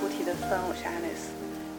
[0.00, 1.30] 固体的风，我是 Alice。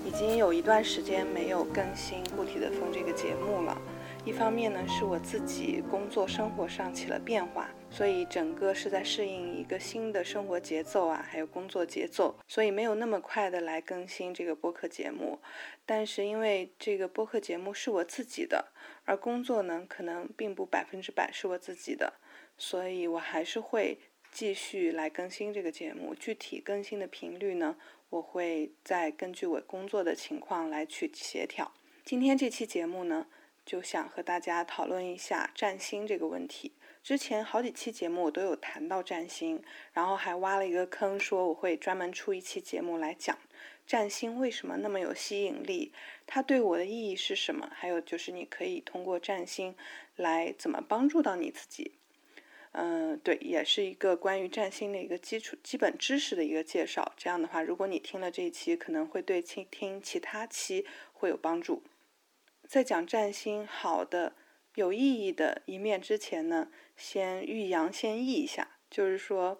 [0.03, 3.79] 已经有一段时间没有更新《固体的风》这个节目了。
[4.25, 15.39] 一方面呢，是我自己工作生活上起了变化，所以整个是在适应一个新的生活节奏啊，还有工作节奏，所以没有那么快的来更新这个播客节目。
[15.85, 18.71] 但是因为这个播客节目是我自己的，
[19.05, 22.13] 而工作呢，可能并不百分之百是我自己的，
[22.57, 23.99] 所以我还是会。
[24.29, 27.75] 继续来更新这个节目，具体更新的频率呢，
[28.09, 31.73] 我会再根据我工作的情况来去协调。
[32.05, 33.27] 今天这期节目呢，
[33.65, 36.71] 就想和大家讨论一下占星这个问题。
[37.03, 39.61] 之前好几期节目我都有谈到占星，
[39.93, 43.37] 然后还挖了一个坑，说我会专门出一期节目来讲
[43.85, 45.93] 占星为什么那么有吸引力，
[46.25, 49.75] 它对我的意义是什么，还有就是你可以通过占星
[50.15, 51.96] 来怎么帮助到你自己。
[52.79, 57.11] 嗯，对，也是一个关于占星的一个基础、基本知识的一个介绍。
[57.17, 61.81] 这样的话，如果你听了这一期，可能会对听听其他期会有帮助。
[62.67, 64.35] 在讲占星好的、
[64.75, 69.59] 有意义的一面之前呢，先欲扬先抑一下，就是说，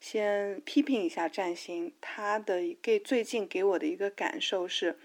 [0.00, 1.94] 先批评一下占星。
[2.00, 4.98] 它的给最近给我的一个感受是，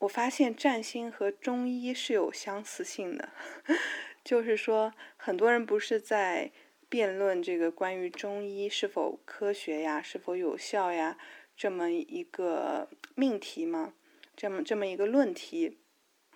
[0.00, 3.28] 我发现占星和中医是有相似性的。
[4.26, 6.50] 就是说，很多人不是在
[6.88, 11.16] 辩论这个关于中医是否科学呀、是否有效呀
[11.56, 13.94] 这么一个命题吗？
[14.34, 15.78] 这么这么一个论题，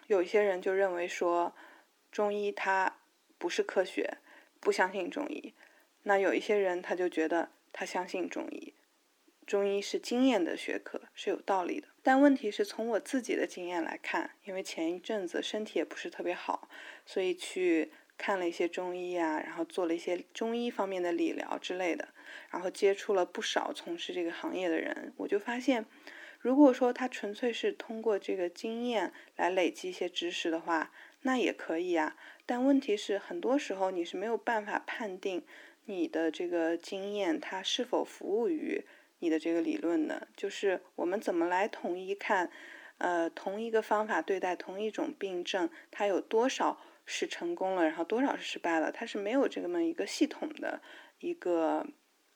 [0.07, 1.53] 有一些人就认为说，
[2.13, 3.01] 中医它
[3.39, 4.19] 不是科学，
[4.61, 5.53] 不相信中医。
[6.05, 8.73] 那有一些人他就觉得他相信中医，
[9.45, 11.89] 中医是经验的学科，是有道理的。
[12.03, 16.69] 但问题是从我自己的经验来看，因为前一阵子身体也不是特别好，
[17.05, 22.09] 所以去看了一些中医啊，然后做了一些中医方面的理疗之类的，
[22.51, 25.85] 然后接触了不少从事这个行业的人，我就发现，
[26.39, 30.91] 如果说他纯粹是通过这个经验来累积一些知识的话，
[31.23, 32.17] 那也可以啊。
[32.47, 35.45] 但问题是，很多时候你是没有办法判定
[35.85, 38.87] 你的这个经验它是否服务于。
[39.21, 42.51] 你的这个理论呢，就是我们怎么来统一看，
[42.99, 50.83] 呃，同一个方法对待同一种病症，它有多少是成功了，然后多少是失败了，它是没有这么一个系统的
[51.21, 51.87] 一个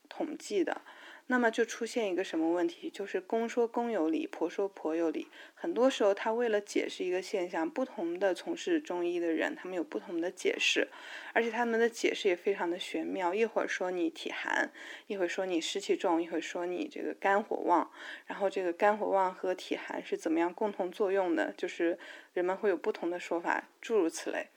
[0.09, 0.83] 统计的。
[1.27, 2.91] 那么就出现一个什么问题？
[2.91, 5.29] 就是公说公有理，婆说婆有理。
[5.55, 10.89] 很多时候，他为了解释一个现象，不同的从事中医的人，他们有不同的解释，
[11.33, 13.33] 而且他们的解释也非常的玄妙。
[13.33, 14.71] 一会儿说你体寒，
[15.07, 17.91] 一会儿说你湿气重，一会儿说你这个肝火旺。
[18.27, 21.55] 然后这个肝火旺和体寒是怎么样共同作用的？
[21.57, 21.99] 就是
[22.35, 24.49] 人们会有不同的说法，诸如此类。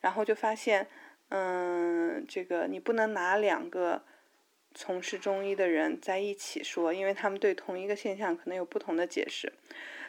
[0.00, 0.88] 然后就发现，
[1.28, 4.02] 嗯，这个你不能拿两个。
[4.78, 9.52] 从事中医的人在一起说，因为他们对同一个现象可能有不同的解释，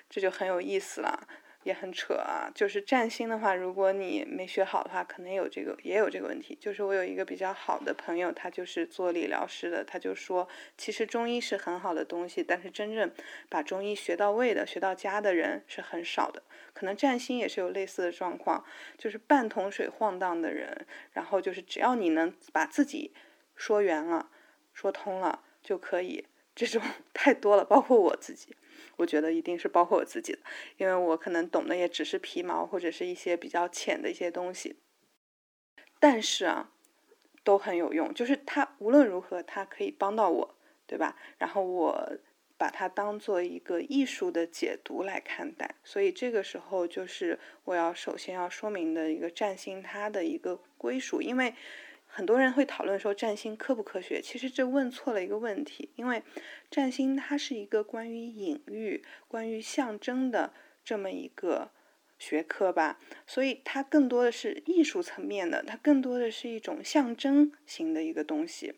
[0.07, 1.27] 这就很有意思了，
[1.63, 2.51] 也很扯啊。
[2.53, 6.55] 就是占星的话，如果你没学好的话，可能有这个也有这个问题。
[6.61, 10.47] 就是我有一个比较好的朋友，他就是做理疗师的，他就说，
[10.77, 13.11] 其实中医是很好的东西，但是真正
[13.49, 16.43] 把中医学到位的、学到家的人是很少的。
[16.73, 18.63] 可能占星也是有类似的状况，
[18.99, 23.11] 就是半桶水晃荡的人，然后就是只要你能把自己
[23.55, 24.29] 说圆了。
[24.79, 26.25] 说通了就可以，
[26.55, 26.81] 这种
[27.13, 28.55] 太多了，包括我自己，
[28.95, 30.39] 我觉得一定是包括我自己的，
[30.77, 34.77] 因为我可能懂的也只是皮毛或者是一些比较浅的一些东西，
[35.99, 36.71] 但是啊，
[37.43, 40.55] 都很有用，就是它无论如何它可以帮到我，
[40.87, 41.17] 对吧？
[41.37, 42.17] 然后我
[42.57, 51.53] 把它当做一个艺术的解读来看待，所以这个时候就是我要首先要说明的一个占星它的一个归属，因为。
[52.11, 54.19] 很多人会讨论说占星科不科学？
[54.19, 56.23] 其实这问错了一个问题，因为
[56.69, 60.51] 占星它是一个关于隐喻、关于象征的
[60.83, 61.69] 这么一个
[62.17, 68.73] 学科吧，所以它更多的是艺术层面的，它更多的是一种象征型的一个东西，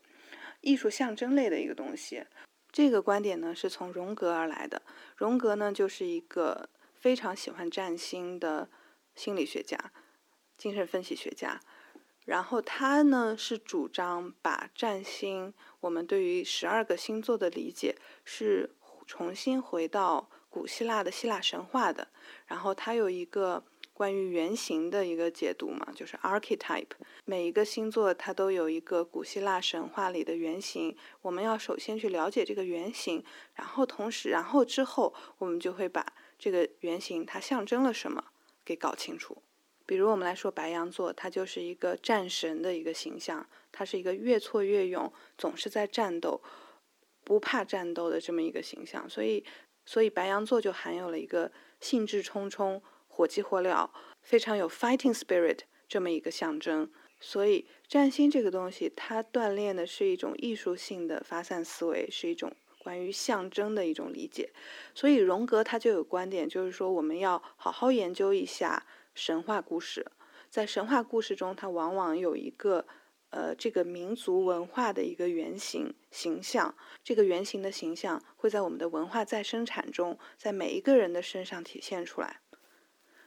[0.59, 2.25] 艺术象征类的一个东西。
[2.69, 4.81] 这个观点呢是从荣格而来的，
[5.15, 6.69] 荣格呢就是一个
[6.99, 8.69] 非常喜欢占星的
[9.15, 9.91] 心理学家、
[10.57, 11.61] 精神分析学家。
[12.25, 18.75] 然后他呢是主张把占星，我们对于十二个星座的理解是
[19.05, 22.07] 重新回到古希腊的希腊神话的。
[22.45, 23.63] 然后他有一个
[23.93, 26.91] 关于原型的一个解读嘛，就是 archetype。
[27.25, 33.23] 每一个星座它都有一个古希腊神话里的原型，我们要首先去了解这个原型，
[33.53, 38.23] 然后同时，然后之后我们就会把这个原型它象征了什么
[38.65, 39.43] 给搞清楚。
[39.91, 46.41] 比如我们来说白羊座，它就是一个战神的一个形象，它是一个越挫越勇，总是在战斗，
[47.25, 49.09] 不怕战斗的这么一个形象。
[49.09, 49.43] 所以，
[49.85, 51.51] 所以白羊座就含有了一个
[51.81, 53.89] 兴致冲冲、火急火燎、
[54.21, 55.59] 非常有 fighting spirit
[55.89, 56.89] 这么一个象征。
[57.19, 62.49] 所以，占星这个东西，它锻炼的是一种艺术性的发散思维，是一种
[62.79, 64.51] 关于象征的一种理解。
[64.95, 68.85] 所以，荣格他就有观点，就是说我们要好好研究一下
[69.21, 70.03] 神话故事。
[70.49, 72.87] 在神话故事中，它往往有一个
[73.29, 76.73] 呃这个民族文化的一个原型形象。
[77.03, 82.39] 这个原型的形象会在我们的文化再生产中，在每一个人的身上体现出来。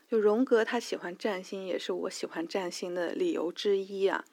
[0.09, 4.25] 就荣格他喜欢占星，也是我喜欢占星的理由之一啊。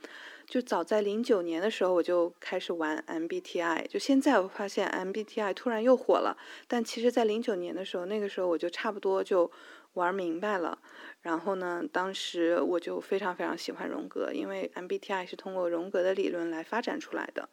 [0.48, 3.86] 就早在零九年的时候，我就开始玩 MBTI。
[3.86, 6.36] 就现在我发现 MBTI 突然又火了，
[6.66, 9.50] 但其实，在零九年的时候，那个时候我就差不多就
[9.94, 10.78] 玩明白了。
[11.20, 17.48] 然后呢，当时我就非常非常喜欢荣格，因为 MBTI 是通过荣格的理论来发展出来的。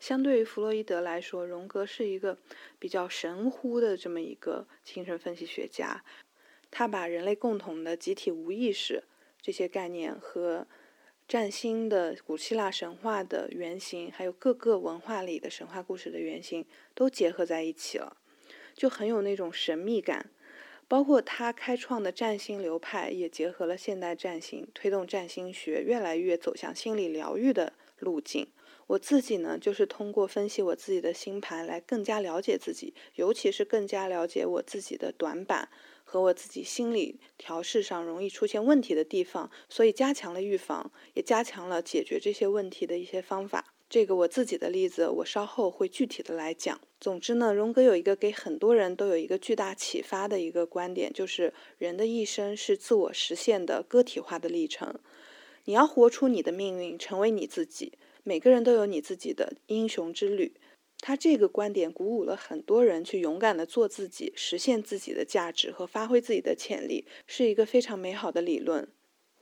[0.00, 2.38] 相对于弗洛伊德来说，荣格是一个
[2.78, 6.02] 比较神乎的这么一个精神分析学家。
[6.70, 9.04] 他把人类共同的集体无意识
[9.40, 10.66] 这些概念和
[11.28, 16.64] 占星的古希腊神话的原型，还有各个文化里的神话故事的原型
[16.94, 18.16] 都结合在一起了，
[18.74, 20.30] 就很有那种神秘感。
[20.92, 28.46] 包括他开创的占星流派也结合了现代占星，推动占星学越来越走向心理疗愈的路径。
[28.88, 35.70] 我自己呢，就是通过分析我自己的星盘来更加了解自己，尤其是更加了解我自己的短板。
[36.04, 43.71] 和我自己心理调试上容易出现问题的地方，所以加强了预防，也加强了解决这些问题的一些方法。
[43.92, 46.80] 这个我自己的例子，我稍后会具体的来讲。
[46.98, 54.98] 总之呢，荣格有一个给很多人都有一个巨大启发的一个观点，就是人的一生是自我实现的个体化的历程。
[55.66, 57.92] 你要活出你的命运，成为你自己。
[58.22, 60.54] 每个人都有你自己的英雄之旅。
[61.00, 68.88] 他这个观点鼓舞了很多人去勇敢的做自己，实现自己的价值和发挥自己的潜力，是一个非常美好的理论。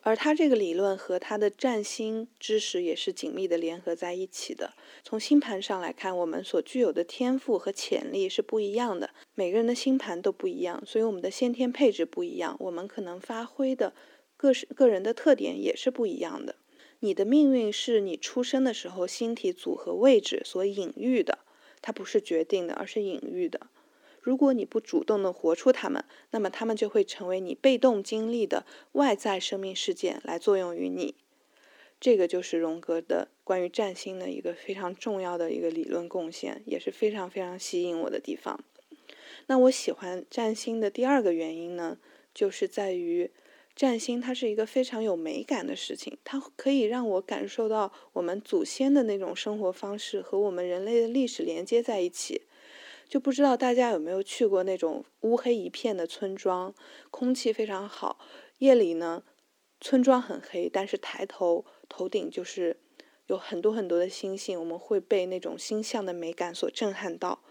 [0.03, 4.75] 而他这个理论和他的占星知识也是紧密的联合在一起的。
[5.03, 13.93] 从星盘上来看，我们所具有的天赋和潜力是不一样的，每个人的星盘都不一样，所以我们的先天配置不一样，我们可能发挥的
[14.37, 16.57] 个是个人的特点也是不一样的。
[17.01, 21.41] 你的命运是你出生的时候星体组合位置所隐喻的。
[21.83, 23.69] 它不是决定的，而是隐喻的。
[24.21, 31.15] 如果你不主动的活出它们，那么它们就会成为你被动经历的外在生命事件来作用于你。
[32.01, 38.63] 这个就是荣格的关于占星的一个非常重要的一个理论贡献，也是非常非常吸引我的地方。
[39.47, 41.99] 那我喜欢占星的第二个原因呢，
[42.35, 43.31] 就是在于。
[43.77, 52.43] 占星它是一个非常有美感的事情，它可以让我感受到我们祖先的那种生活方式和我们人类的历史连接在一起。
[53.11, 56.73] 就不知道大家有没有去过那种乌黑一片的村庄，
[57.11, 58.21] 空气非常好，
[58.59, 59.25] 夜里呢，
[59.81, 62.79] 村庄很黑，但是抬头头顶就是
[63.27, 67.43] 有很多很多的星星，我们会被那种星象的美感所震撼到。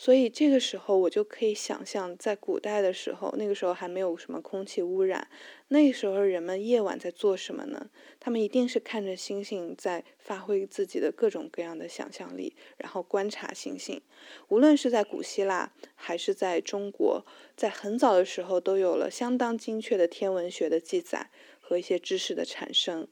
[0.00, 5.28] 所以这个时候，我就可以想象，在古代的时候，那个时候还没有什么空气污染，
[5.66, 7.90] 那个时候人们夜晚在做什么呢？
[8.20, 14.00] 他们一定是看着星星，在发挥自己的各种各样的想象力，然后观察星星。
[14.46, 17.26] 无论是在古希腊，还是在中国，
[17.56, 21.28] 在很早的时候，都有了相当精确的天文学的记载
[21.60, 23.08] 和一些知识的产生。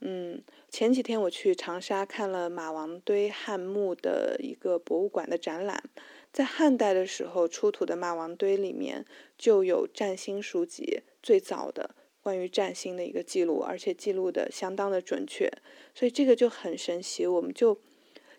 [0.00, 5.82] 嗯，前几天我去长沙看了马王堆汉墓的一个博物馆的展览，
[6.30, 9.06] 在汉代的时候出土的马王堆里面
[9.38, 15.50] 就有占星书籍，最早的关于占星的一个记录，而且记录的相当的准确，
[15.94, 17.80] 所以这个就很神奇，我们就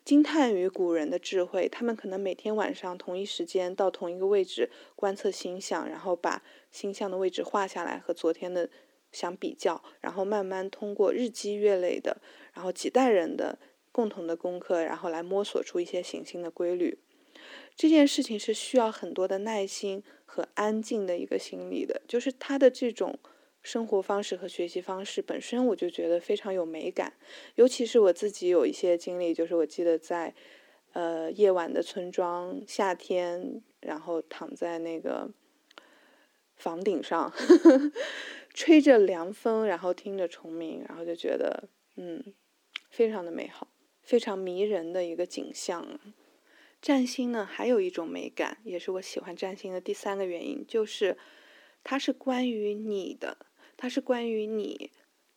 [0.06, 8.70] 惊叹于古人的智慧，他们可能每天晚上同一时间到同一个位置观测星象，然后把星象的位置画下来和昨天的。
[9.18, 12.22] 相比较，然后慢慢通过日积月累的，
[12.54, 13.58] 然后几代人的
[13.92, 17.00] 共同的功课，然后来摸索出一些行星的规律。
[17.76, 22.02] 这件事情是需要很多的耐心和安静的一个心理的。
[22.08, 23.18] 就是他的这种
[23.64, 27.14] 生活方式和学习方式本身，我就觉得非常有美感。
[27.56, 30.36] 尤其是我自己有一些经历，就是我记得在
[30.94, 35.32] 呃夜晚的村庄，夏天，然后躺在那个
[36.56, 37.34] 房顶上。
[38.58, 42.34] 吹着凉风，然后听着虫鸣，然后就觉得，嗯，
[42.90, 43.68] 非常的美好，
[44.02, 46.00] 非常迷人的一个景象。
[46.82, 51.20] 占星呢，还有一种美感，也是我喜欢占星的第三个原因，就是
[51.84, 53.38] 它是关于你的，
[53.78, 54.90] 它是关于你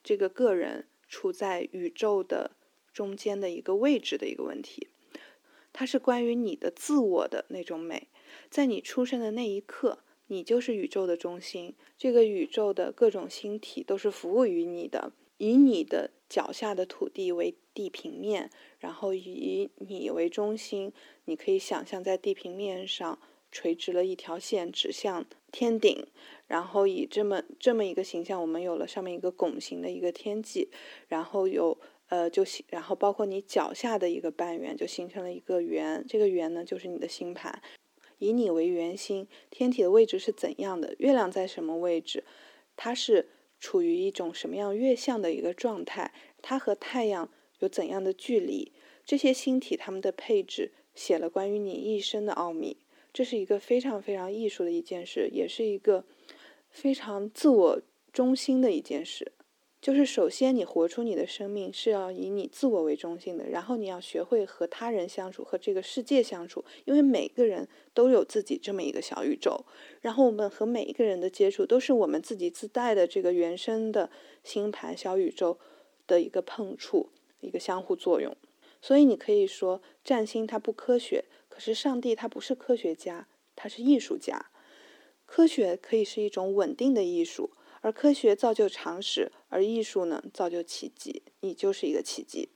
[0.02, 2.52] 这个个人处在宇宙的
[2.90, 4.88] 中间的一个位置的一个问题。
[5.74, 8.08] 它是关于你的自我的那种美。
[8.48, 9.98] 在你出生的那一刻，
[10.32, 20.92] 你就是宇宙的中心，这个宇宙的各种星体都是服务于你的，以你的脚下的土地为地平面，然后以你为中心，
[21.25, 23.18] 你可以想象在地平面上
[23.50, 26.06] 垂直了一条线，指向天顶。
[26.46, 30.68] 然后以这么这么一个形象，我们有了上面一个拱形的一个天际，
[31.08, 31.76] 然后有
[32.08, 36.04] 呃就形，然后包括你脚下的一个半圆，就形成了一个圆。
[36.08, 37.60] 这个圆呢，就是你的星盘，
[38.20, 40.94] 以你为圆心，天体的位置是怎样的？
[40.98, 42.22] 月亮在什么位置？
[42.76, 46.14] 它是处于一种什么样月相的一个状态？
[46.40, 48.70] 它和太阳有怎样的距离？
[49.04, 52.76] 这些星体它们的配置，写了关于你一生的奥秘。
[53.12, 56.04] 这是一个非常非常艺术的一件事，也是一个。
[56.72, 59.32] 非常自我中心的一件事，
[59.80, 69.64] 就是首先你活出你的生命是要以你自我为中心的，然后你要学会和他人相处，和这个世界相处，因为每个人都有自己这么一个小宇宙，
[70.02, 74.10] 然后我们和每一个人的接触都是我们自己自带的这个原生的
[74.44, 75.58] 星盘小宇宙
[76.06, 77.08] 的一个碰触，
[77.40, 78.37] 一个相互作用。
[78.82, 84.50] 所以你可以说占星它不科学，可是上帝他不是科学家，他是艺术家。
[85.25, 87.50] 科学可以是一种稳定的艺术，
[87.82, 91.22] 而科学造就常识，而艺术呢造就奇迹。
[91.40, 92.50] 你就是一个奇迹。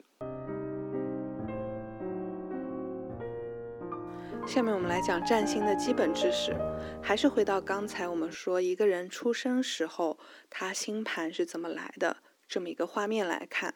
[4.45, 6.55] 下面我们来讲占星的基本知识，
[7.01, 10.19] 还是回到刚才我们说一个人出生时候
[10.51, 12.17] 他星盘是怎么来的
[12.47, 13.73] 这么一个画面来看。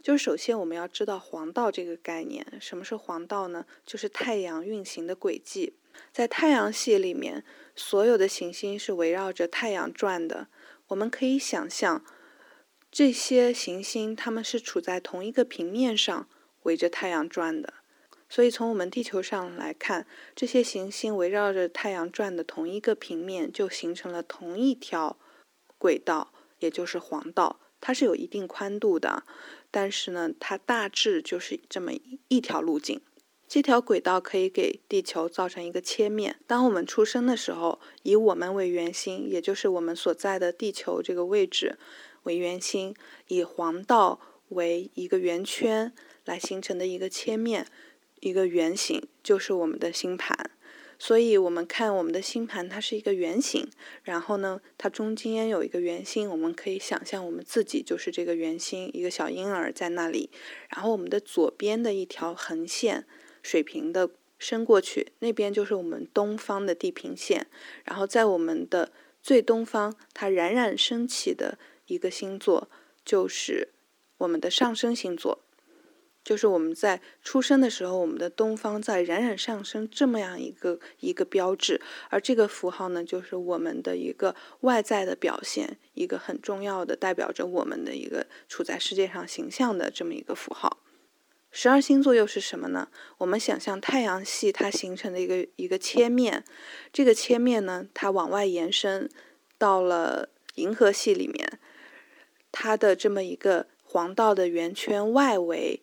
[0.00, 3.66] 就是首先我们要知道黄道这个概念，什么是黄道呢？
[3.84, 5.74] 就是太阳运行的轨迹。
[6.12, 7.44] 在太阳系里面，
[7.74, 10.46] 所有的行星是围绕着太阳转的。
[10.92, 12.04] 我们可以想象，
[12.90, 16.28] 这些行星它们是处在同一个平面上
[16.64, 17.74] 围着太阳转的。
[18.28, 20.06] 所以从我们地球上来看，
[20.36, 25.18] 这些行星围绕着太阳转的同一个平面，就形成了同一条
[25.78, 27.58] 轨道，也就是黄道。
[27.80, 29.24] 它是有一定宽度的，
[29.70, 31.92] 但是呢，它大致就是这么
[32.28, 33.00] 一条路径。
[33.52, 36.36] 这条轨道可以给地球造成一个切面。
[36.46, 41.76] 当我们出生的时候，以我们为圆心，也就是我们所在的地球这个位置
[42.22, 42.94] 为圆心，
[43.28, 44.18] 以黄道
[44.48, 45.92] 为一个圆圈
[46.24, 47.66] 来形成的一个切面，
[48.20, 50.50] 一个圆形就是我们的星盘。
[50.98, 53.68] 所以，我们看我们的星盘，它是一个圆形，
[54.02, 60.30] 然后呢，它中间有一个圆心，我们可以想象我们自己就是这个圆心，一个小婴儿在那里。
[60.70, 63.04] 然后，我们的左边的一条横线。
[63.42, 67.46] 水平的伸过去，那边就是我们东方的地平线。
[67.84, 68.90] 然后在我们的
[69.22, 72.68] 最东方，它冉冉升起的一个星座，
[73.04, 73.68] 就是
[74.18, 75.40] 我们的上升星座。
[76.24, 81.80] 就是我们在出生的时候，我们的东方在冉冉上升，这么样一个一个标志。
[82.10, 90.81] 而这个符号呢，就是我们的一个外在的表现，一个很重要的代表着我们的一个处在世界上形象的这么一个符号。
[91.54, 92.88] 十二星座又是什么呢？
[93.18, 96.44] 我们想象太阳系它形成的一个一个切面，
[96.90, 99.10] 这个切面呢，它往外延伸
[99.58, 101.60] 到了银河系里面，
[102.50, 105.82] 它的这么一个黄道的圆圈外围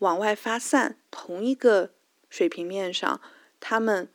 [0.00, 1.94] 往外发散，同一个
[2.28, 3.18] 水平面上，
[3.58, 4.10] 它们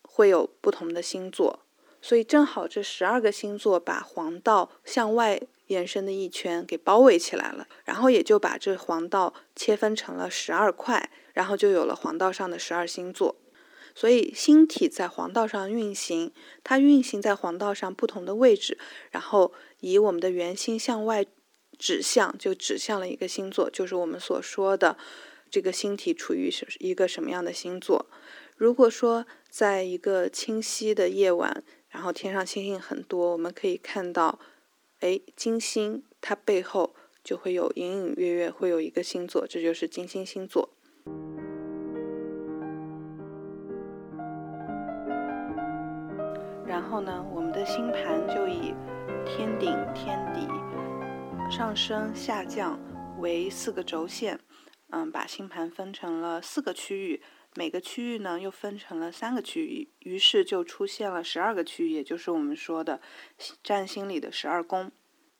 [0.00, 1.60] 会有不同的星座，
[2.00, 5.42] 所以正好这十二个星座把黄道向外。
[5.70, 13.36] 延伸的一圈给包围起来了，然后也就把这黄道切分成了十二块，然后就有了黄道上的十二星座。
[13.94, 16.32] 所以星体在黄道上运行，
[16.64, 18.78] 它运行在黄道上不同的位置，
[19.12, 21.24] 然后以我们的圆心向外
[21.78, 24.98] 指向，就指向了一个星座，就是我们所说的
[25.48, 28.06] 这个星体处于是一个什么样的星座。
[28.56, 34.40] 如果说在一个清晰的夜晚，然后天上星星很多，我们可以看到。
[35.00, 40.68] 哎，金星它背后就会有隐隐约约会有一个星座，这就是金星星座。
[46.66, 48.74] 然后呢，我们的星盘就以
[49.24, 50.46] 天顶、天底、
[51.50, 52.78] 上升、下降
[53.18, 54.38] 为四个轴线，
[54.90, 57.22] 嗯，把星盘分成了四个区域。
[57.56, 63.00] 每个区域呢又分成了三个区域，于是就出现了十二个区域，也就是我们说的
[63.62, 64.92] 占星里的十二宫。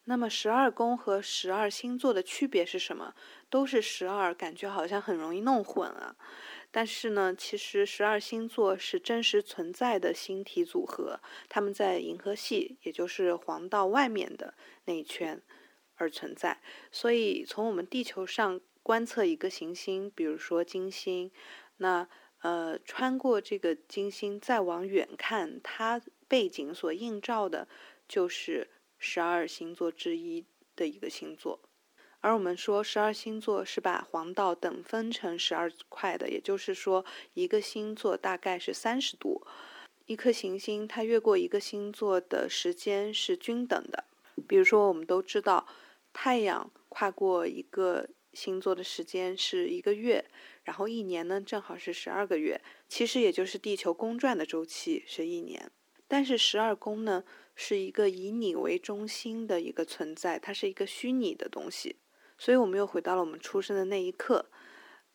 [0.04, 3.14] 那么十二宫和十二星座的区别是什么？
[3.48, 6.16] 都是十二，感觉好像很容易弄混啊。
[6.72, 14.54] 但是呢，其实十二星座是真实存在的星体组合，它们在银河系，也就是黄道外面的
[14.86, 15.40] 那一圈
[15.94, 16.60] 而存在。
[16.90, 21.30] 所以从我们地球上观测一个行星，比如说金星。
[21.80, 22.06] 那
[22.42, 27.68] 呃，穿过这个金星再往远看，它背景所映照的
[28.08, 30.46] 就是十二星座之一
[30.76, 31.60] 的一个星座。
[32.20, 39.46] 而我们说十二星座是把黄道等分成十二块的，也就是说一个星座大概是三十度。
[40.06, 44.04] 一颗行星它越过一个星座的时间是均等的。
[44.48, 45.66] 比如说，我们都知道
[46.12, 50.24] 太阳跨过一个星座的时间是一个月，
[50.64, 55.70] 然后一年呢正好是十二个月，其实也就是地球公转的周期是一年。
[56.06, 61.96] 但是十二宫呢是一个以你为中心的一个存在，它是一个虚拟的东西。
[62.36, 64.50] 所以，我们又回到了我们出生的那一刻，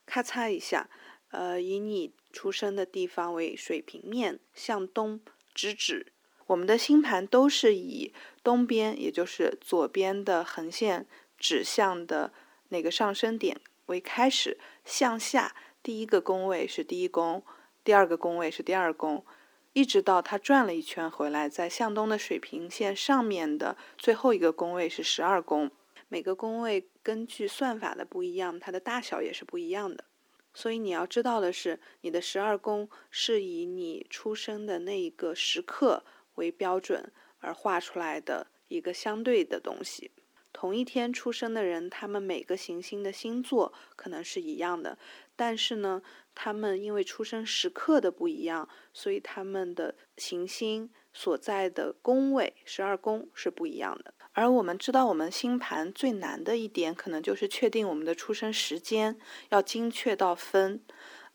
[0.05, 0.89] 咔嚓一下，
[1.31, 5.19] 呃，以你出生的地方为水平面，向东
[5.53, 6.13] 直指。
[6.45, 11.07] 我们的星盘都是以东边，也就是左边的横线
[11.39, 12.31] 指向的
[12.69, 17.43] 那个上升点为开始，向下，第一个宫位是第一宫，
[17.83, 19.25] 第二个宫位是第二宫，
[19.73, 25.69] 一直到它转了一圈回来，在向东的水平线上面的最后一个宫位是十二宫。
[26.07, 30.05] 每个宫位根据算法的不一样，它的大小也是不一样的。
[30.53, 36.05] 所以你要知道的是，你的十二宫是以你出生的那一个时刻
[36.35, 40.11] 为标准而画出来的一个相对的东西。
[40.55, 44.97] 同一天出生的人，他们每个行星的星座可能是一样的，
[45.35, 46.01] 但是呢，
[46.33, 54.13] 他们因为出生时刻的不一样，所以他们的行星所在的宫位十二宫是不一样的。
[54.31, 59.17] 而我们知道，我们星盘最难的一点，可能就是确定我们的出生时间
[59.49, 60.81] 要精确到分。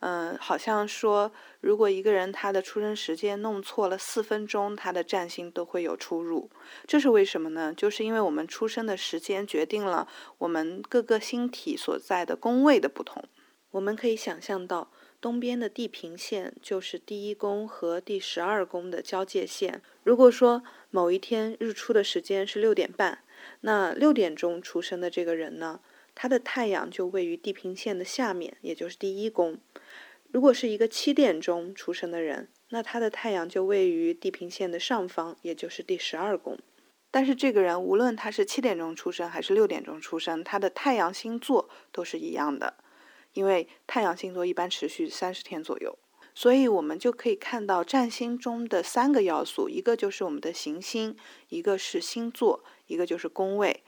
[0.00, 1.30] 嗯，好像说，
[1.60, 6.50] 如果一个人他的出生时间弄错了四分钟，他的占星都会有出入。
[6.86, 7.72] 这是为什么呢？
[7.76, 13.24] 就是因为我们出生的时间决定了我们各个星体所在的宫位的不同。
[13.70, 14.90] 我们可以想象到。
[15.20, 19.82] 东边的地平线就是第一宫和第十二宫的交界线。
[20.02, 23.18] 如果说某一天日出的时间是六点半，
[23.60, 25.80] 那六点钟出生的这个人呢，
[26.22, 29.58] 他的太阳就位于地平线的下面，也就是第一宫。
[30.30, 36.58] 如果是一个七点钟出生的人，那他的太阳就位于地平线的上方，也就是第十二宫。
[37.10, 42.74] 但是这个人无论他是七点钟出生还是六点钟出生，他的太阳星座都是一样的。
[43.32, 45.98] 因为太阳星座一般持续三十天左右，
[46.34, 51.16] 所以我们就可以看到占星中的三个要素：一个就是我们的行星，
[51.48, 53.82] 一个是星座，一个就是宫位，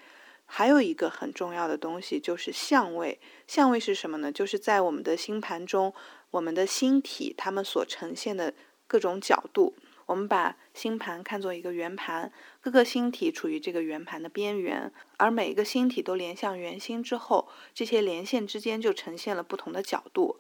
[0.55, 3.19] 还有一个很重要的东西就是相位。
[3.47, 4.31] 相位是什么呢？
[4.31, 5.95] 就是在我们的星盘中，
[6.31, 8.53] 我们的星体它们所呈现的
[8.87, 9.75] 各种角度。
[10.05, 20.39] 我们把星盘看作一个圆盘，各个星体处于这个圆盘的边缘，而每一个星体都连向圆心之后，这些连线之间就呈现了不同的角度。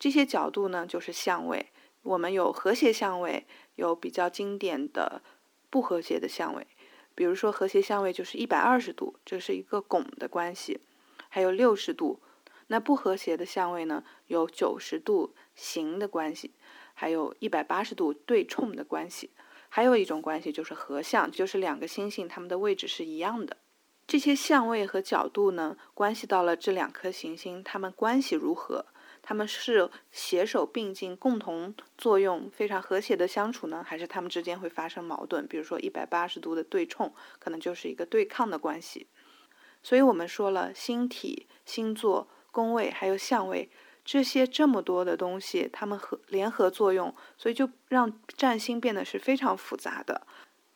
[0.00, 1.66] 这些角度呢，就是相位。
[2.02, 5.22] 我们有和谐相位，有比较经典的
[5.70, 6.66] 不和谐的相位。
[7.14, 10.78] 比如说，和谐相位就是一百二十度，这是一个拱的关系；
[11.28, 12.20] 还有六十度。
[12.68, 16.52] 那不和谐的相位呢，有九十度形的关系。
[16.96, 19.30] 还有一百八十度对冲的关系，
[19.68, 23.56] 还有一种关系就是合相，就是两个星星它们的位置是一样的。
[24.06, 28.86] 这些相位和角度呢，关系到了这两颗行星它们关系如何，
[29.26, 35.48] 它们是携手并进、共同作用、非常和谐的相处呢，还是它们之间会发生矛盾？
[35.48, 39.08] 比如说一百八十度的对冲，可能就是一个对抗的关系。
[39.82, 43.70] 所以我们说了，星体、星座、宫位还有相位。
[44.04, 50.26] 这些这么多的东西，它们合联合作用，所以就让占星变得是非常复杂的。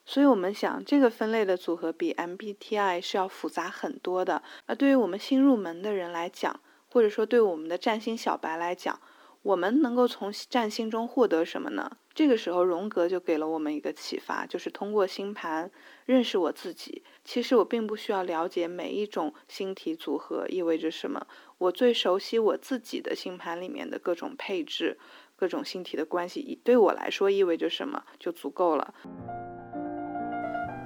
[0.07, 4.43] 所以我们想，这个分类的组合比 MBTI 是要复杂很多的。
[4.65, 6.59] 而对于我们新入门的人来讲，
[6.89, 9.01] 或者说对我们的占星小白来讲，
[9.43, 11.99] 我们能够从占星中获得什么呢？
[12.15, 15.71] 这个时候，荣格就给了我们一个启发，就是通过星盘
[16.05, 17.05] 认识我自己。
[17.25, 21.25] 其实我并不需要了解每一种星体组合意味着什么。
[21.59, 24.99] 我最熟悉我自己的星盘里面的各种配置、
[25.37, 28.93] 各种星体的关系，对我来说意味着什么就足够了。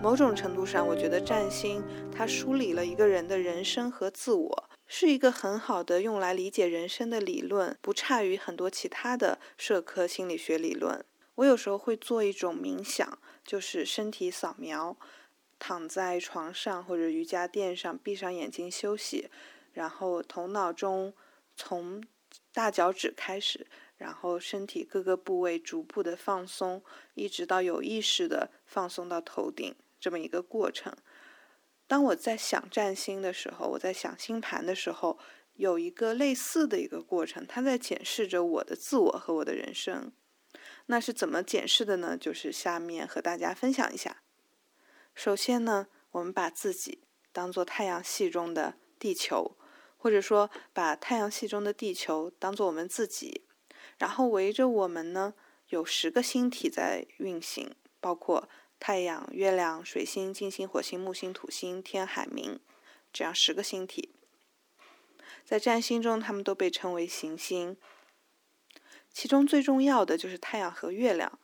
[0.03, 1.83] 某种程度上，我觉得占星
[2.15, 11.03] 它梳理了一个人的人生和自我，是一个很好的用来理解人生的理论，不差于很多其他的社科心理学理论。
[11.37, 14.95] 我有时候会做一种冥想，就是身体扫描，
[15.59, 19.31] 躺在床上或者瑜伽垫上，闭上眼睛休息。
[19.73, 21.15] 然后头脑中
[21.57, 22.05] 从
[22.53, 26.83] 大脚趾开始，然后身体各个部位逐步的放松，
[27.15, 30.95] 一直到有意识的放松到头顶，这么一个过程。
[31.93, 35.19] 当我在想占星的时候，我在想星盘的时候，
[35.57, 40.11] 有一个类似的一个过程，它在检视着我的自我和我的人生。
[40.87, 42.17] 那是怎么检视的呢？
[42.17, 44.23] 就是下面和大家分享一下。
[45.15, 49.59] 首先呢，我们把自己当做太阳系中的地球，
[49.99, 53.43] 或者说把太阳系中的地球当做我们自己，
[53.99, 55.35] 然后围着我们呢
[55.69, 58.49] 有十个星体在运行，包括
[58.85, 62.59] 太阳、月亮、水星、金星、火星、木星、土星、天、海、冥，
[63.12, 64.11] 这样十个星体。
[65.45, 67.77] 在占星中，它们都被称为行星。
[69.12, 71.38] 其中最重要的就是太阳和月亮，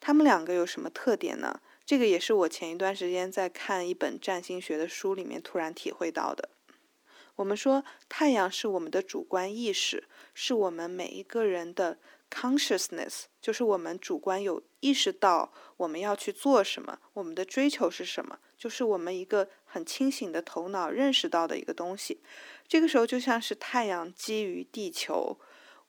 [0.00, 1.60] 它们两个有什么特点呢？
[1.86, 6.48] 这个也是我前一段时间在看一本占星学的书里面突然体会到的。
[7.36, 12.00] 我们说太阳是我们的主观意识，是我们每一个人的
[12.30, 22.22] consciousness，就是我们主观有意识到我们要去做什么，我们的追求是什么，就是我们一个很清醒的头脑认识到的一个东西。
[22.68, 25.38] 这个时候就像是太阳基于地球，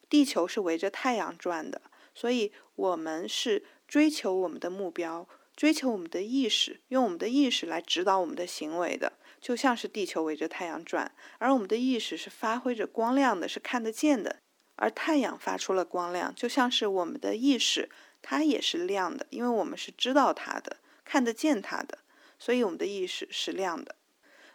[0.10, 1.82] 地球是围着太阳转的，
[2.15, 14.38] 所以我们是追求我们的目标，追求我们的意识，用我们的意识来指导我们的行为的，就像是地球围着太阳转，而我们的意识是发挥着光亮的，是看得见的，
[14.81, 17.87] 而太阳发出了光亮，就像是我们的意识，
[18.19, 21.99] 它也是亮的，因为我们是知道它的，看得见它的，
[22.39, 23.95] 所以我们的意识是亮的。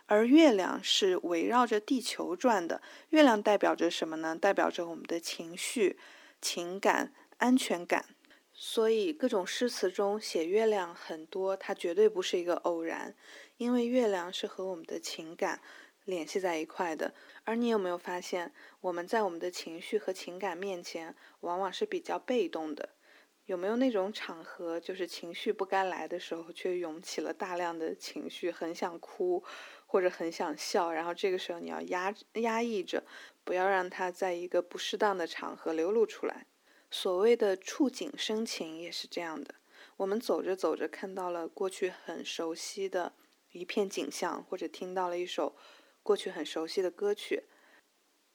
[0.06, 4.34] 而月亮是围绕着地球转的，月亮代表着什么呢？
[4.34, 5.96] 代表着我们的情绪、
[6.42, 8.06] 情感、安全感。
[8.52, 13.14] 所以各种诗词中写月亮很多，它绝对不是一个偶然，
[13.58, 15.60] 因为月亮是和我们的情感
[16.06, 17.12] 联系在一块的。
[17.44, 22.88] 而你有没有发现，我们在我们的情绪和情感面前，往往是比较被动的？
[23.44, 29.44] 有没有那种场合，就是情绪不该来的时候，却涌起了大量的情绪，很想哭？
[29.86, 33.04] 或者很想笑，然后这个时候你要压压抑着，
[33.44, 36.46] 不要让它在一个不适当的场合流露出来。
[36.90, 39.54] 所谓的触景生情也是这样的。
[39.98, 43.12] 我们走着走着看到了过去很熟悉的
[43.52, 45.54] 一片景象，或者听到了一首
[46.06, 47.42] 过去很熟悉的歌曲，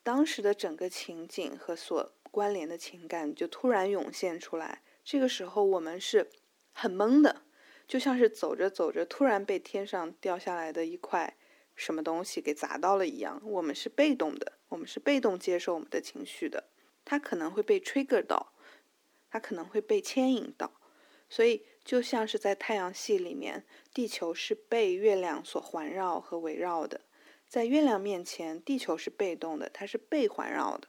[0.03, 4.81] 当时的整个情景和所关联的情感就突然涌现出来。
[5.05, 6.29] 这个时候我们是
[6.73, 7.43] 很懵的，
[7.87, 11.37] 就像是走着走着突然被天上掉下来的一块。
[11.73, 16.65] 什么东西给砸到了一样，我们是被动的，我们是被动接受我们的情绪的，
[17.05, 18.51] 它可能会被 trigger 到，
[19.29, 20.73] 它可能会被牵引到，
[21.29, 27.01] 所以就像是在太阳系里面，地球是被月亮所环绕和围绕的，
[27.51, 30.87] 在月亮面前，地球是被动的，它是被环绕的，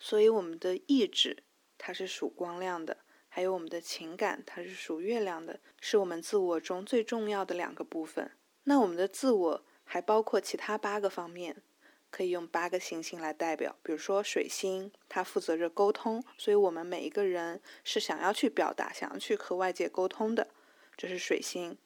[0.00, 1.44] 所以我们的意志
[1.78, 2.96] 它是属光亮的，
[3.28, 8.32] 还有我们的情感它是属月亮的，是我们自我中最重要的两个部分。
[8.64, 9.64] 那我们的自我。
[9.84, 11.62] 还包括其他八个方面，
[12.08, 13.76] 可以用八个行星来代表。
[13.82, 20.48] 比如说水星，它负责着沟通，所以我们每一个人是想要去表达、想要去和外界沟通的，
[20.96, 21.76] 这是水星。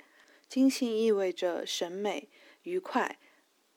[0.48, 2.28] 金星意味着审美、
[2.62, 3.18] 愉快、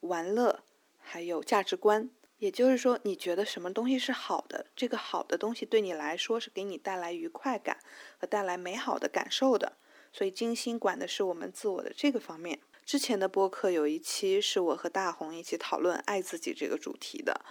[0.02, 0.64] 玩乐，
[0.98, 2.10] 还有价值观。
[2.38, 7.80] 也就是说，你觉得什么东西是好的，这个好的东西对你来说是给你带来愉快感
[8.18, 9.74] 和带来美好的感受的。
[10.14, 12.60] 所以金星管的是我们自我的这个方面。
[12.86, 17.42] 之前的播客有一期是我和大红一起讨论爱自己这个主题的，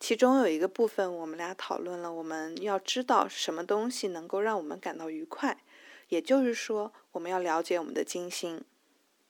[0.00, 5.62] 其中有一个部分我们俩讨论了，我们要知道什么东西能够让我们感到愉快，
[6.08, 8.64] 也就是说，我们要了解我们的金星。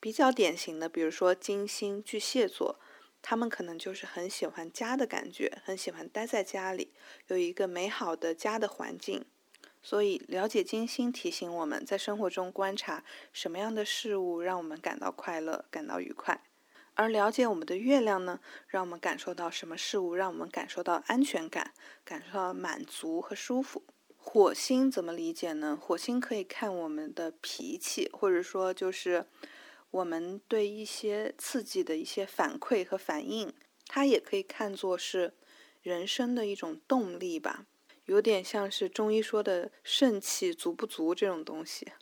[0.02, 2.80] 比较典型的，比如说金星巨蟹座，
[3.22, 6.92] 他们可能就是很喜欢家的感觉，很喜欢待在家里，
[7.28, 9.24] 有一个美好的家的环境。
[9.80, 16.34] 所以，了解金星提醒我们在生活中观察什么样的事物让我们感到快乐、感到愉快；
[16.94, 21.72] 而了解我们的月亮呢，让我们感受到什么事物让我们感受到安全感、
[22.04, 23.84] 感受到满足和舒服。
[24.16, 25.78] 火星怎么理解呢？
[25.80, 29.26] 火星可以看我们的脾气，或者说就是
[29.92, 33.52] 我们对一些刺激的一些反馈和反应，
[33.86, 35.34] 它也可以看作是
[35.82, 37.66] 人生的一种动力吧。
[38.06, 41.92] 有点像是中医说的肾气足不足这种东西。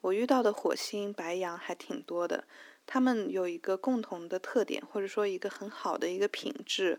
[0.00, 2.48] 我遇到的火星白羊还挺多的，
[2.86, 6.98] 他们有一个共同的特点，或者说一个很好的一个品质，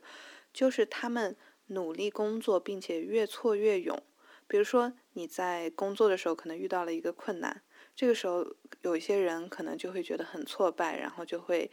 [0.54, 1.36] 就是他们
[1.68, 4.02] 努力工作，并且越挫越勇。
[4.48, 7.64] 比如说你在工作的时候可能遇到了一个困难，
[7.96, 8.46] 这个时候
[8.82, 11.72] 有一些人可能就会觉得很挫败，然后就会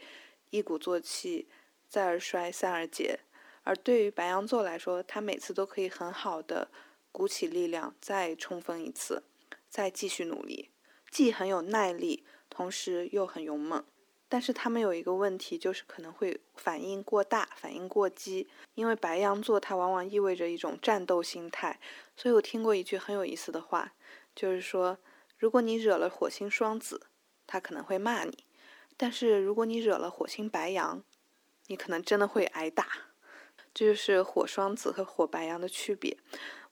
[0.51, 1.47] 一鼓作气，
[1.87, 3.19] 再而衰，三而竭。
[3.63, 6.69] 而对于白羊座来说，他每次都可以很好的
[7.11, 9.23] 鼓起力量，再冲锋一次，
[9.69, 10.69] 再继续努力，
[11.11, 13.83] 既很有耐力，同时又很勇猛。
[14.27, 18.47] 但是他们有一个问题，就是可能会反应过大，反应过激。
[18.73, 21.79] 因为白羊座它往往意味着一种战斗心态，
[22.17, 23.93] 所以我听过一句很有意思的话，
[24.35, 24.97] 就是说，
[25.43, 27.07] 如果你惹了火星双子，
[27.45, 28.31] 他可能会骂你；
[28.95, 31.03] 但是如果你惹了火星白羊，
[31.67, 32.87] 你可能真的会挨打。
[33.73, 36.15] 这就是火双子和火白羊的区别。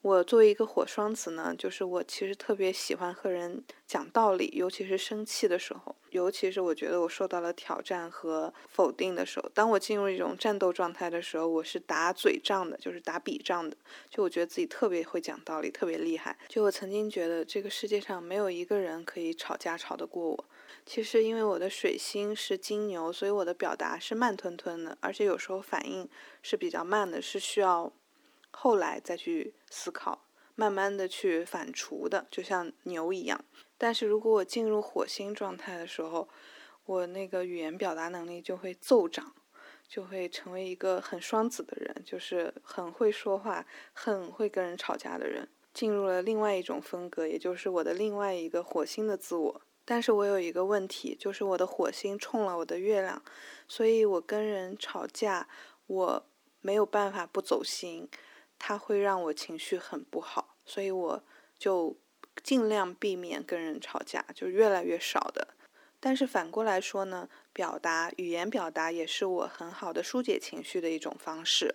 [0.02, 9.48] 我作为一个火双子呢，就是我其实特别喜欢和人讲道理，尤其是生气的时候，尤其是我觉得我受到了挑战和否定的时候。
[9.54, 13.76] 当我进入一种战斗状态的时候，我是打嘴仗的，就是打笔仗的。
[14.10, 16.36] 就我觉得自己特别会讲道理，特别厉害。
[16.48, 20.44] 就我曾经觉得这个世界上没有一个人可以吵架吵得过我。
[20.84, 26.08] 其实因为我的水星是金牛，所以我的表达是慢吞吞的，而且有时候反应
[26.42, 27.92] 是比较慢的，是需要。
[28.54, 33.42] 后来再去思考，慢慢的去反刍的，就像牛一样。
[33.78, 36.28] 但是如果我进入火星状态的时候，
[36.84, 39.34] 我那个语言表达能力就会骤涨，
[39.88, 49.62] 就会成为一个很双子的人，就是很会说话、很会跟人吵架的人，进入了另外一种风格，也就是我的另外一个火星的自我。
[49.84, 53.22] 但是我有一个问题，就是我的火星冲了我的月亮，
[53.66, 55.48] 所以我跟人吵架，
[55.86, 56.26] 我
[56.60, 58.08] 没有办法不走心。
[58.64, 61.24] 它会让我情绪很不好，所以我
[61.58, 61.96] 就
[62.44, 65.48] 尽量避免跟人吵架，就越来越少的。
[65.98, 71.74] 但是反过来说呢，表达语言表达也是我很好的疏解情绪的一种方式，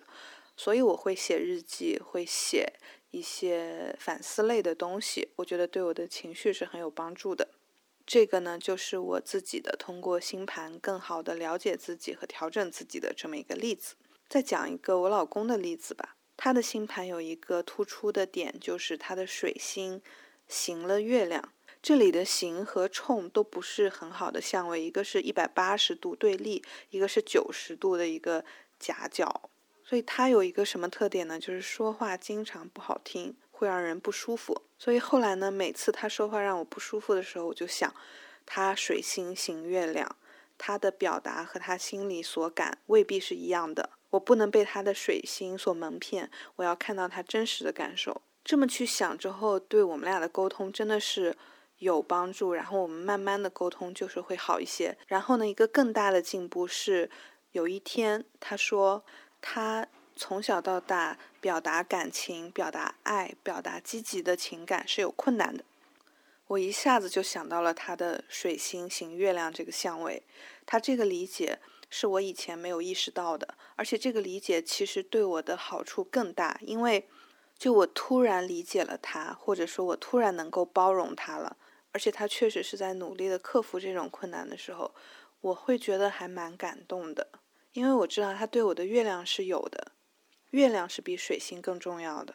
[0.56, 2.72] 所以我会写日记，会写
[3.10, 7.48] 一些反思类的东西，我觉得对我的情绪是很有帮助的。
[8.08, 13.96] 这个呢，就是我自己的通过星盘更好的了解自己和调整自己的这么一个例子。
[14.30, 16.16] 再讲一个我老公的例子吧。
[16.34, 20.00] 他的星盘有一个突出的点，就是他的水星
[20.46, 21.52] 行了月亮。
[21.82, 28.42] 这里的行和冲都不是很好的相位，一个是一百八十度对立，一个是九十度的一个
[28.80, 29.50] 夹角。
[29.84, 31.38] 所以他有一个什么特点呢？
[31.38, 34.62] 就是说话经常不好听，会让人不舒服。
[34.78, 37.92] 所以后来呢，每次他说话让我不舒服的时候，我就想，
[38.46, 40.16] 他水星行月亮，
[40.56, 43.90] 他的表达和他心里所感未必是一样的。
[44.10, 48.22] 我不能被他的水星所蒙骗，我要看到他真实的感受。
[48.44, 51.36] 这么去想之后，对我们俩的沟通真的是
[51.78, 52.54] 有帮助。
[52.54, 54.96] 然后我们慢慢的沟通就是会好一些。
[55.08, 57.10] 然后呢，一个更大的进步是，
[57.50, 59.04] 有一天他说
[59.42, 59.86] 他
[60.18, 65.64] 从小到大表达感情、表达爱、表达积极的情感是有困难的。
[66.48, 70.24] 我一下子就想到了他的水星行月亮这个相位，
[70.66, 71.60] 他这个理解。
[71.90, 77.08] 是我以前没有意识到的，而且这个理解其实对我的好处更大，因为
[77.56, 81.56] 就我突然理解了他，或者说我突然能够包容他了，
[81.92, 84.94] 而且他确实是在努力的克服这种困难的时候，
[85.40, 87.28] 我会觉得还蛮感动的，
[87.72, 89.92] 因为我知道他对我的月亮是有的，
[90.50, 92.34] 月亮是比水星更重要的。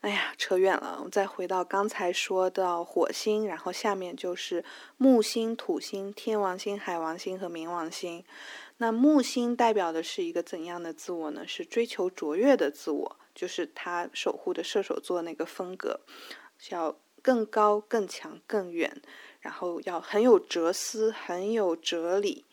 [0.00, 4.64] 哎呀，扯远了，我们再回到刚才说到火星，然后下面就是
[4.96, 8.24] 木星、土星、天王星、海王星和冥王星。
[8.78, 11.46] 那木星代表的是一个怎样的自我呢？
[11.46, 16.00] 是追求卓越的自我，就是他守护的射手座那个风格，
[16.70, 19.00] 要更高、更强、更远，
[19.38, 22.44] 然后要很有哲思、很有哲理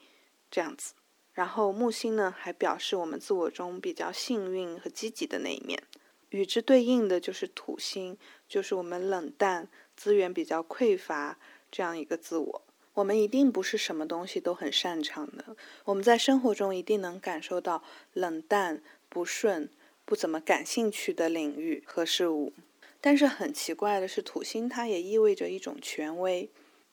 [0.51, 0.93] 这样子。
[1.39, 5.82] 然后木星呢，还表示我们自我中比较幸运和积极的那一面。
[6.32, 11.39] 与之对应的就是土星，就是我们冷淡、资源比较匮乏
[11.71, 12.62] 这样一个自我。
[12.95, 19.69] 我们一定不是什么东西都很擅长的，我们在生活中一定能感受到冷淡、不顺、
[20.04, 22.52] 不怎么感兴趣的领域和事物。
[22.99, 26.49] 但是很奇怪的是，土星它也意味着一种权威，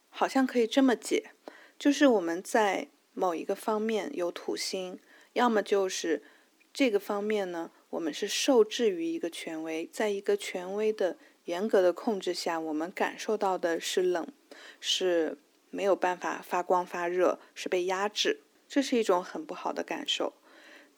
[0.09, 1.33] 好像可以这么解，
[1.77, 5.01] 就是我们在某一个方面有土星，
[5.33, 6.23] 要么就是
[6.73, 7.71] 这个方面呢。
[7.89, 14.27] 我们是受制于一个权威，在一个权威的严格的控制下，我们感受到的是冷，
[14.81, 15.39] 是
[15.71, 20.35] 没有办法发光发热，是被压制，这是一种很不好的感受。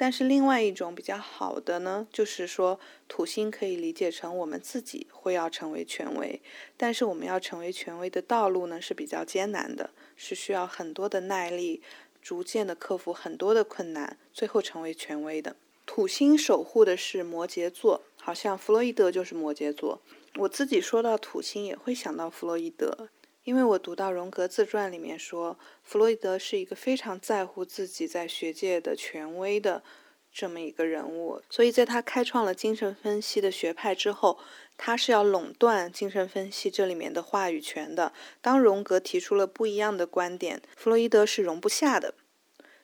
[0.00, 2.78] 但是另外一种比较好的呢，就是说
[3.09, 6.40] 土星可以理解成我们自己会要成为权威，
[6.76, 11.83] 但是我们要成为权威的道路呢是比较艰难的，是需要很多的耐力，
[12.28, 15.56] 逐渐的克服很多的困难，最后成为权威的。
[15.86, 20.02] 土星守护的是摩羯座，好像弗洛伊德就是摩羯座。
[20.34, 23.08] 我自己说到土星也会想到弗洛伊德，
[23.44, 29.82] 因为我读到荣格自传里面说，弗洛伊德是一个非常在乎自己在学界的权威的
[30.30, 34.38] 这么一个人物，所以在他开创了精神分析的学派之后，
[34.76, 38.12] 他是要垄断精神分析这里面的话语权的。
[38.42, 42.14] 当荣格提出了不一样的观点，弗洛伊德是容不下的。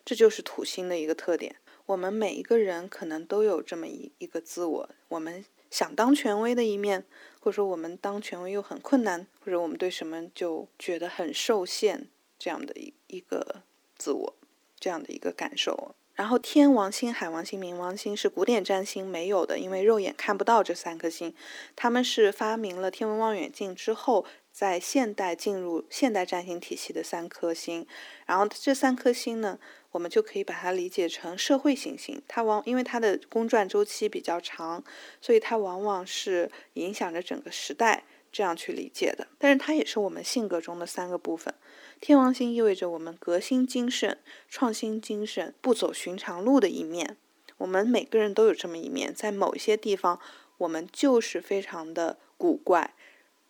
[0.05, 1.57] 这就是土星的一个特点。
[1.87, 7.05] 我们每一个人可能都有这么一一个自我，我们想当权威的一面，
[7.40, 12.07] 或者说我们当权威又很困难，或者我们对什么就觉得很受限，
[12.38, 13.62] 这样的一一个
[13.99, 14.35] 自我，
[14.81, 15.95] 这样的一个感受。
[16.14, 21.35] 然后天王星、海王星、冥王星是古典占星没有的，因为肉眼看不到这三颗星，
[21.75, 27.85] 他们是发明了天文望远镜之后，在现代进入现代占星体系的三颗星。
[28.27, 29.59] 然后这三颗星呢，
[29.94, 34.83] 我们就可以把它理解成社会行星，它往因为它的公转周期比较长，
[35.20, 38.02] 所以它往往是影响着整个时代。
[38.33, 41.54] 这样去理解的，但是它也是我们性格中的三个部分。
[42.00, 47.16] 天王星意味着我们革新精神、创新精神、不走寻常路的一面。
[47.59, 50.18] 我们每个人都有这么一面，在某一些地方，
[50.59, 52.94] 我们就是非常的古怪、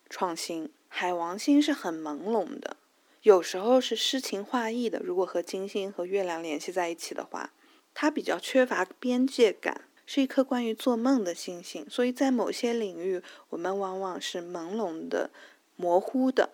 [0.07, 0.71] 创新。
[0.87, 2.77] 海王星是很朦胧的，
[3.25, 4.99] 有时候是诗情画意的。
[4.99, 7.51] 如果和金星和月亮联系在一起的话，
[7.91, 9.81] 它比较缺乏边界感。
[10.05, 15.31] 是一颗关于做梦的星星，所以在某些领域，我们往往是朦胧的、
[15.75, 16.51] 模糊的，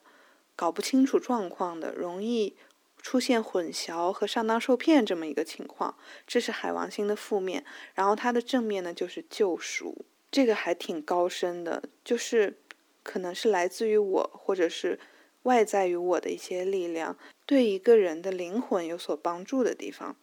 [0.55, 2.55] 搞不清楚状况的，容易
[3.01, 5.97] 出现混淆和上当受骗这么一个情况。
[6.25, 7.65] 这是海王星的负面。
[7.93, 12.57] 然后它的正面呢，就是救赎，这个还挺高深的，就是
[13.03, 14.97] 可能是来自于我，或者是
[15.43, 20.15] 外在于我的一些力量，对一个人的灵魂有所帮助的地方。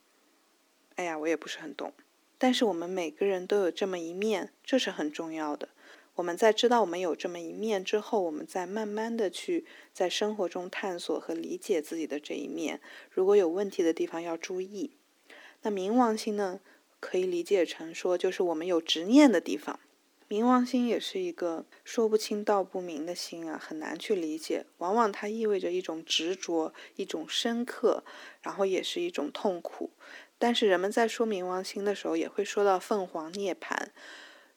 [0.96, 1.92] 哎呀，我也不是很懂。
[2.38, 5.70] 但是我们每个人都有这么一面，这是很重要的。
[6.14, 12.80] 我们在知道我们有这么一面之后，我们再慢慢的去在生活中探索和理解自己的这一面。
[13.10, 14.92] 如果有问题的地方要注意。
[15.62, 16.60] 那冥王星呢，
[17.00, 19.80] 可以理解成说就是我们有执念的地方。
[20.28, 24.66] 冥王星也是一个说不清道不明的星啊，很难去理解。
[24.76, 28.04] 往往它意味着一种执着，一种深刻，
[28.42, 29.90] 然后也是一种痛苦。
[30.38, 33.88] 但是人们在说冥王星的时候，也会说到凤凰涅槃，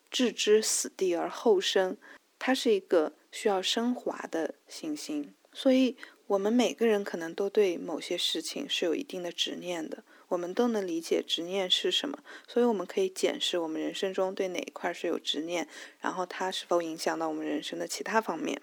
[0.09, 1.95] 置之死地而后生，
[2.37, 5.33] 它是一个需要升华的行星。
[5.53, 5.95] 所以，
[6.27, 12.17] 我们每个人可能都对某些事情是有一定的执念的，我们都能理解执念是什么。
[12.47, 15.67] 所以，我们可以检视我们人生中对哪一块是有执念，
[15.99, 18.61] 然后它是否影响到我们人生的其他方面。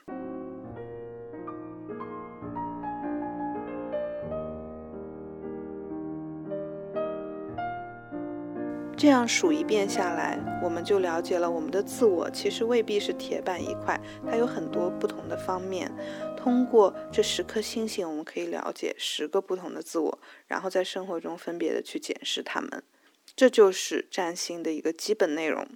[8.96, 15.88] 这样数一遍下来，我们就了解了我们的自我其实未必是铁板一块，它有很多不同的方面。
[16.48, 22.82] 通过这十颗星星，我们可以了解十个不同的自我，然后在生活中分别的去检视它们。
[23.36, 25.68] 这就是占星的一个基本内容。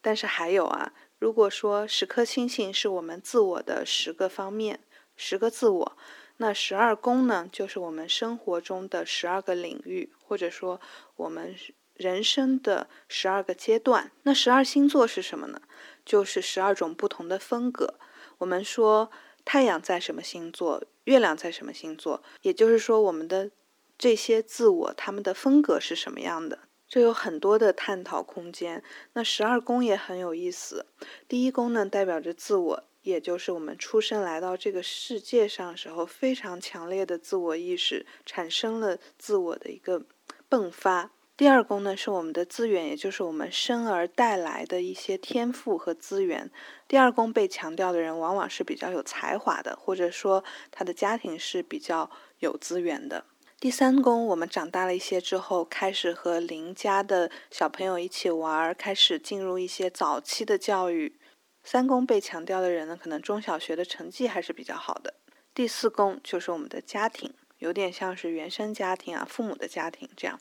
[0.00, 4.80] 但是还有啊，如果说十颗星星是我们自我的十个方面，
[5.14, 5.96] 十个自我，
[6.38, 10.80] 那十二宫呢，就是我们生活中的十二个领域，或者说
[11.14, 11.54] 我们。
[11.94, 15.60] 人生的十二个阶段，那十二星座是什么呢？
[16.02, 17.98] 就是十二种不同的风格。
[18.38, 19.10] 我们说
[19.44, 23.50] 太阳在什么星座，月亮在什么星座，也就是说我们的
[23.98, 26.58] 这些自我，他们的风格是什么样的？
[26.88, 28.82] 这有很多的探讨空间。
[29.12, 30.86] 那十二宫也很有意思。
[31.28, 40.02] 第一宫呢，代表着自我，也就是我们出生来到这个世界上时候非常强烈的自我意识，产生了自我的一个
[40.48, 41.12] 迸发。
[41.40, 46.50] 第二宫呢是我们的资源，也就是我们生而带来的一些天赋和资源。
[46.86, 53.24] 第二宫被强调的人，往往是比较有才华的，或者说他的家庭是比较有资源的。
[53.58, 61.18] 第三宫，我们长大了一些之后，开始和邻家的小朋友一起玩，开始进入一些早期的教育。
[61.64, 65.14] 三宫被强调的人呢，可能中小学的成绩还是比较好的。
[65.54, 70.38] 第四宫就是我们的家庭，有点像是原生家庭啊，父母的家庭这样。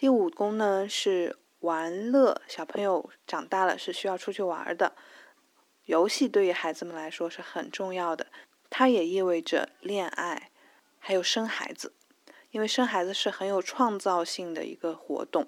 [0.00, 4.96] 第五宫呢是玩乐，小朋友长大了是需要出去玩的。
[5.84, 8.28] 游戏对于孩子们来说是很重要的，
[8.70, 10.50] 它也意味着恋爱，
[10.98, 11.92] 还有生孩子，
[12.50, 15.46] 因为生孩子是很有创造性的一个活动。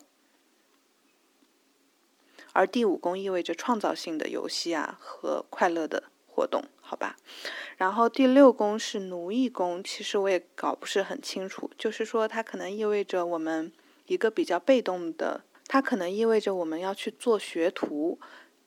[2.52, 7.16] 而第五宫意味着创造性的游戏啊和快乐的活动，好吧。
[7.78, 13.72] 然后第六宫是奴役宫，其实我也搞不是很清楚，就是说它可能意味着我们。
[14.12, 18.20] 一个比较被动的，它可能意味着我们要去做学徒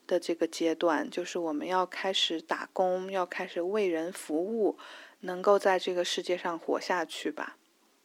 [0.08, 4.78] 的这个阶段，就是我们要开始打工，要开始为人服务，
[5.20, 7.58] 能够在这个世界上活下去吧。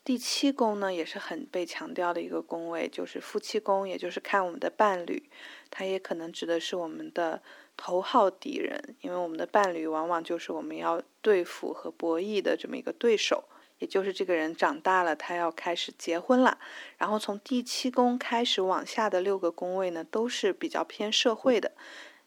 [0.03, 5.31] 第七宫呢，也是很被强调的一个宫位，就是夫妻宫，也就是看我们的伴侣，
[5.71, 7.43] 它也可能指的是我们的
[7.77, 13.45] 头号敌人，因为我们的伴侣往往就是我们要对付和博弈的这么一个对手，
[13.81, 16.59] 也就是这个人长大了，他要开始结婚了。
[16.97, 21.73] 然后从第七宫开始往下的六个宫位呢，都是比较偏社会的。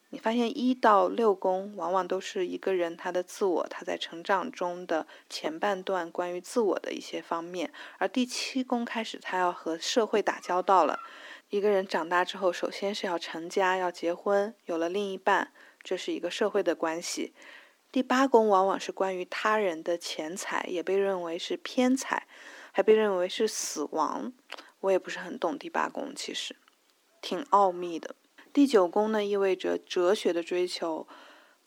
[0.10, 11.00] 你发现一到六宫往往都是一个人他的自我，他在成长中的前半段关于自我的一些方面，而第七宫开始他要和社会打交道了。
[11.50, 15.52] 一个人长大之后，首先是要成家，要结婚，有了另一半，
[15.82, 17.34] 这是一个社会的关系。
[17.94, 22.26] 第八宫往往是关于他人的钱财，也被认为是偏财，
[22.72, 24.34] 还被认为是死亡。
[24.80, 26.56] 我也不是很懂第八宫，其实
[27.22, 28.16] 挺奥秘的。
[28.52, 31.08] 第九宫呢，意味着哲学的追求、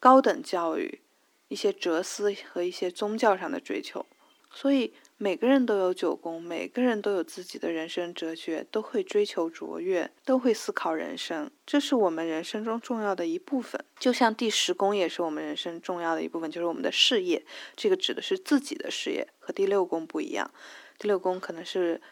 [0.01, 1.01] 高等教育、
[1.47, 4.05] 一些哲思和一些宗教上的追求。
[4.51, 11.51] 所以每个人都有九宫，每个人都有自己的人生哲学，都会追求卓越，都会思考人生。
[11.65, 13.83] 这是我们人生中重要的一部分。
[13.99, 17.43] 就像第十宫也是我们人生重要的一部分，就是我们的事业。
[17.75, 20.51] 这个指的是自己的事业，和第六宫不一样。
[20.99, 22.03] 第六宫可能是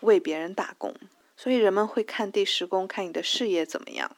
[0.00, 0.94] 为别人打工，
[1.38, 4.14] 所以人们会看第十宫，看你的事业怎么样。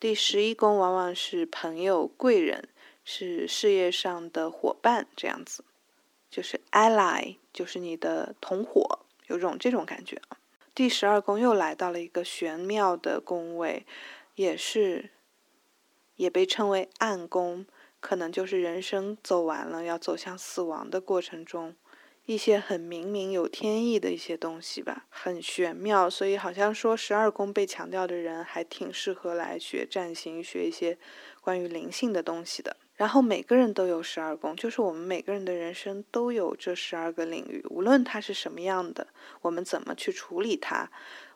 [0.00, 2.70] 第十一宫往往是朋友、贵人，
[3.04, 5.62] 是事业上的伙伴，这样子，
[6.34, 10.36] 就是 ally，就是你的同伙，有种这种感觉啊。
[10.74, 13.86] 第十二宫又来到了一个玄妙的宫位，
[14.34, 15.10] 也是，
[16.16, 17.64] 也被称为暗宫，
[18.00, 21.76] 可能就是人生走完了，要走向死亡的过程中。
[22.26, 30.98] 一些很明明有天意的一些东西吧，很玄妙，所以好像说十二宫被强调的人还挺适合来学占星，学一些
[31.40, 32.76] 关于灵性的东西的。
[32.96, 39.08] 然后每个人都有十二宫，就是我们每个人的人生都有这十二个领域，无论它是什么样的，
[39.42, 40.90] 我们怎么去处理它，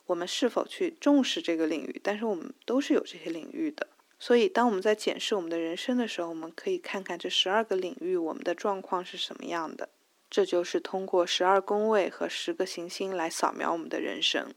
[0.07, 3.89] 我们是否去重视这个领域，但是我们都是有这些领域的。
[4.21, 9.89] 所以当我们在检视我们的人生的时候，我们可以看看这十二个领域我们的状况是什么样的。
[10.31, 14.53] 这就是通过十二宫位和十个行星来扫描我们的人生。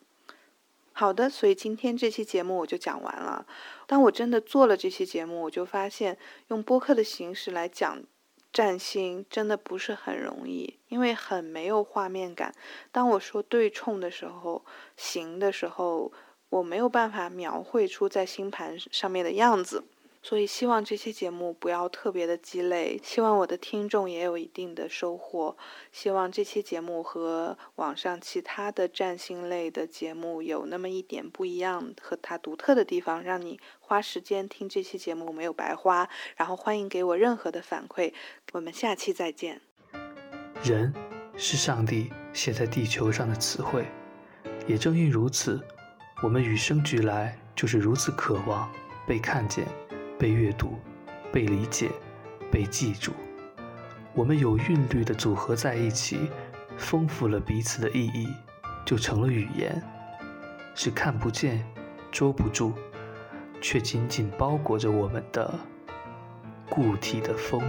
[1.01, 3.43] 好的，所以今天这期节目我就讲完了。
[3.87, 6.15] 当我真的做了这期节目，我就发现
[6.49, 8.03] 用播客的形式来讲
[8.53, 12.53] 占星真的不是很容易，因为很没有画面感。
[12.91, 14.63] 当我说对冲的时候，
[14.95, 16.11] 行的时候，
[16.49, 19.83] 我没有办法描绘出在星盘上面的样子。
[20.23, 25.57] 所以希望这期节目不要特别的鸡肋，希望我的听众也有一定的收获。
[25.91, 36.07] 希望这期节目和网上其他的占星类的节目有那么一点不一样和它独特的地方，让你花时间听这期节目没有白花。
[36.35, 38.13] 然后欢迎给我任何的反馈，
[38.51, 39.59] 我们下期再见。
[40.63, 40.93] 人
[41.35, 43.87] 是上帝写在地球上的词汇，
[44.67, 45.59] 也正因如此，
[46.21, 48.71] 我们与生俱来就是如此渴望
[49.07, 49.65] 被看见。
[50.21, 50.77] 被阅读、
[51.33, 51.89] 被理解、
[52.51, 53.11] 被记住，
[54.13, 56.29] 我们有韵律的组合在一起，
[56.77, 58.27] 丰富了彼此的意义，
[58.85, 59.81] 就成了语言。
[60.75, 61.65] 是看不见、
[62.11, 62.71] 捉不住，
[63.61, 65.59] 却紧紧包裹着我们的
[66.69, 67.59] 固体的风。